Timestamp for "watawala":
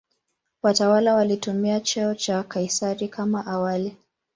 0.61-1.15